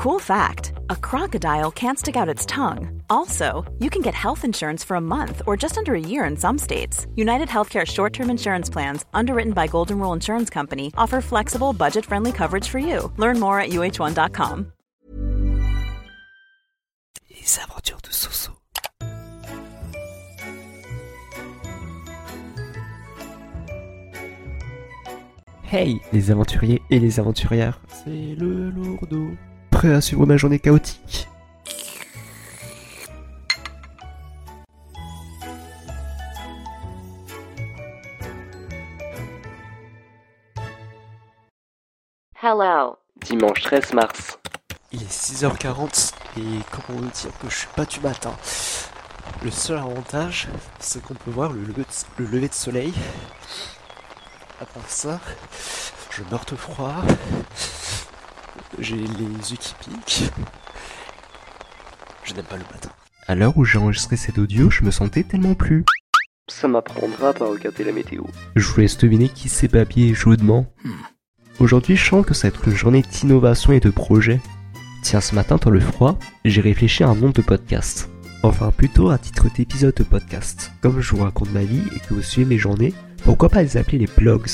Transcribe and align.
Cool 0.00 0.18
fact 0.18 0.72
a 0.88 0.96
crocodile 0.96 1.70
can't 1.70 1.98
stick 1.98 2.16
out 2.16 2.26
its 2.26 2.46
tongue. 2.46 3.02
Also, 3.10 3.70
you 3.80 3.90
can 3.90 4.00
get 4.00 4.14
health 4.14 4.46
insurance 4.46 4.82
for 4.82 4.94
a 4.94 5.00
month 5.00 5.42
or 5.46 5.58
just 5.58 5.76
under 5.76 5.94
a 5.94 6.00
year 6.00 6.24
in 6.24 6.38
some 6.38 6.56
states. 6.56 7.06
United 7.16 7.48
Healthcare 7.48 7.86
short 7.86 8.14
term 8.14 8.30
insurance 8.30 8.70
plans, 8.70 9.04
underwritten 9.12 9.52
by 9.52 9.66
Golden 9.66 9.98
Rule 9.98 10.14
Insurance 10.14 10.48
Company, 10.48 10.90
offer 10.96 11.20
flexible, 11.20 11.74
budget 11.74 12.06
friendly 12.06 12.32
coverage 12.32 12.66
for 12.66 12.78
you. 12.78 13.12
Learn 13.18 13.38
more 13.38 13.60
at 13.60 13.72
uh1.com. 13.72 14.72
Les 17.28 17.58
aventures 17.58 18.00
de 18.00 18.10
Soso. 18.10 18.52
Hey, 25.62 26.00
les 26.14 26.30
aventuriers 26.30 26.80
et 26.88 26.98
les 26.98 27.20
aventurières, 27.20 27.82
c'est 27.86 28.34
le 28.38 28.70
lourdeau. 28.70 29.36
Prêt 29.80 29.94
à 29.94 30.02
suivre 30.02 30.26
ma 30.26 30.36
journée 30.36 30.58
chaotique 30.58 31.26
Hello. 42.42 42.98
Dimanche 43.24 43.62
13 43.62 43.94
mars. 43.94 44.38
Il 44.92 45.02
est 45.02 45.10
6h40 45.10 46.12
et 46.36 46.40
comment 46.70 47.00
dire 47.00 47.30
que 47.40 47.48
je 47.48 47.56
suis 47.56 47.68
pas 47.74 47.86
du 47.86 48.00
matin. 48.00 48.34
Le 49.42 49.50
seul 49.50 49.78
avantage, 49.78 50.48
c'est 50.78 51.02
qu'on 51.02 51.14
peut 51.14 51.30
voir 51.30 51.54
le 51.54 51.62
lever, 51.62 51.84
de, 51.84 52.22
le 52.22 52.26
lever 52.26 52.48
de 52.48 52.52
soleil. 52.52 52.92
À 54.60 54.66
part 54.66 54.90
ça, 54.90 55.20
je 56.10 56.22
meurs 56.30 56.44
de 56.44 56.56
froid. 56.56 56.96
J'ai 58.80 58.96
les 58.96 59.02
yeux 59.04 59.58
qui 59.58 59.74
piquent. 59.74 60.30
Je 62.24 62.32
n'aime 62.34 62.44
pas 62.44 62.56
le 62.56 62.62
matin. 62.62 62.88
À 63.26 63.34
l'heure 63.34 63.56
où 63.58 63.64
j'ai 63.64 63.78
enregistré 63.78 64.16
cet 64.16 64.38
audio, 64.38 64.70
je 64.70 64.82
me 64.82 64.90
sentais 64.90 65.22
tellement 65.22 65.54
plus. 65.54 65.84
Ça 66.48 66.66
m'apprendra 66.66 67.34
pas 67.34 67.44
à 67.44 67.48
regarder 67.48 67.84
la 67.84 67.92
météo. 67.92 68.22
Je 68.56 68.66
vous 68.66 68.80
laisse 68.80 68.96
deviner 68.96 69.28
qui 69.28 69.50
s'est 69.50 69.68
babillé 69.68 70.14
chaudement. 70.14 70.66
Aujourd'hui, 71.58 71.94
je 71.94 72.08
sens 72.08 72.24
que 72.24 72.32
ça 72.32 72.48
va 72.48 72.54
être 72.54 72.66
une 72.68 72.74
journée 72.74 73.02
d'innovation 73.02 73.72
et 73.72 73.80
de 73.80 73.90
projet. 73.90 74.40
Tiens, 75.02 75.20
ce 75.20 75.34
matin, 75.34 75.56
dans 75.62 75.70
le 75.70 75.80
froid, 75.80 76.18
j'ai 76.46 76.62
réfléchi 76.62 77.04
à 77.04 77.08
un 77.08 77.14
nom 77.14 77.30
de 77.30 77.42
podcast. 77.42 78.08
Enfin, 78.42 78.70
plutôt 78.70 79.10
un 79.10 79.18
titre 79.18 79.48
d'épisode 79.54 79.94
de 79.94 80.04
podcast. 80.04 80.72
Comme 80.80 81.02
je 81.02 81.14
vous 81.14 81.22
raconte 81.22 81.52
ma 81.52 81.64
vie 81.64 81.82
et 81.94 82.00
que 82.00 82.14
vous 82.14 82.22
suivez 82.22 82.46
mes 82.46 82.58
journées, 82.58 82.94
pourquoi 83.24 83.50
pas 83.50 83.62
les 83.62 83.76
appeler 83.76 83.98
les 83.98 84.08
blogs? 84.16 84.48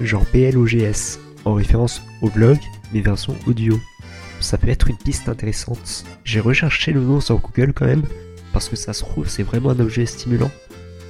Genre 0.00 0.24
PLOGS, 0.26 1.20
en 1.44 1.54
référence 1.54 2.02
au 2.22 2.28
blog, 2.30 2.58
mais 2.92 3.00
version 3.00 3.36
audio. 3.46 3.78
Ça 4.40 4.58
peut 4.58 4.68
être 4.68 4.88
une 4.88 4.96
piste 4.96 5.28
intéressante. 5.28 6.04
J'ai 6.24 6.40
recherché 6.40 6.92
le 6.92 7.00
nom 7.00 7.20
sur 7.20 7.38
Google 7.38 7.72
quand 7.74 7.86
même, 7.86 8.04
parce 8.52 8.68
que 8.68 8.76
ça 8.76 8.92
se 8.92 9.04
trouve, 9.04 9.28
c'est 9.28 9.42
vraiment 9.42 9.70
un 9.70 9.80
objet 9.80 10.06
stimulant. 10.06 10.50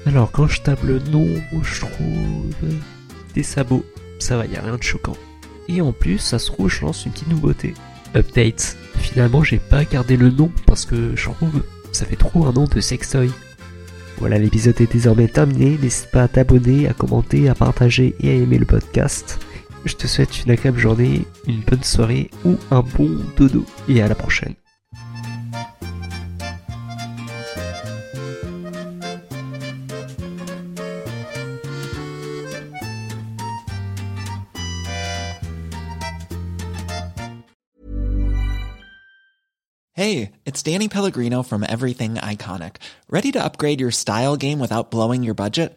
Alors, 0.07 0.31
quand 0.31 0.47
je 0.47 0.63
tape 0.63 0.83
le 0.85 0.99
nom, 0.99 1.27
je 1.63 1.81
trouve 1.81 2.77
des 3.35 3.43
sabots. 3.43 3.85
Ça 4.19 4.37
va, 4.37 4.47
y 4.47 4.57
a 4.57 4.63
rien 4.63 4.77
de 4.77 4.83
choquant. 4.83 5.17
Et 5.69 5.81
en 5.83 5.93
plus, 5.93 6.19
ça 6.19 6.39
se 6.39 6.47
trouve, 6.47 6.71
je 6.71 6.81
lance 6.81 7.05
une 7.05 7.13
petite 7.13 7.29
nouveauté. 7.29 7.75
Update. 8.17 8.77
Finalement, 8.97 9.45
j'ai 9.45 9.59
pas 9.59 9.85
gardé 9.85 10.17
le 10.17 10.31
nom 10.31 10.51
parce 10.67 10.87
que 10.87 11.15
je 11.15 11.25
trouve 11.25 11.63
ça 11.93 12.07
fait 12.07 12.17
trop 12.17 12.47
un 12.47 12.53
nom 12.53 12.65
de 12.65 12.81
sextoy. 12.81 13.31
Voilà, 14.19 14.39
l'épisode 14.39 14.81
est 14.81 14.93
désormais 14.93 15.29
terminé. 15.29 15.79
N'hésite 15.81 16.11
pas 16.11 16.25
à 16.25 16.29
t'abonner, 16.29 16.89
à 16.89 16.93
commenter, 16.93 17.49
à 17.49 17.55
partager 17.55 18.15
et 18.21 18.31
à 18.31 18.35
aimer 18.35 18.59
le 18.59 18.67
podcast. 18.67 19.39
Je 19.85 19.95
te 19.95 20.07
souhaite 20.07 20.45
une 20.45 20.51
agréable 20.51 20.79
journée, 20.79 21.27
une 21.47 21.61
bonne 21.61 21.83
soirée 21.83 22.31
ou 22.45 22.57
un 22.71 22.83
bon 22.83 23.19
dodo. 23.37 23.65
Et 23.89 24.03
à 24.03 24.09
la 24.09 24.15
prochaine. 24.15 24.55
Hey, 39.95 40.31
it's 40.47 40.63
Danny 40.63 40.89
Pellegrino 40.89 41.43
from 41.43 41.65
Everything 41.69 42.15
Iconic. 42.15 42.77
Ready 43.11 43.33
to 43.33 43.43
upgrade 43.43 43.81
your 43.81 43.91
style 43.91 44.37
game 44.37 44.61
without 44.61 44.93
blowing 44.93 45.25
your 45.25 45.35
budget? 45.35 45.77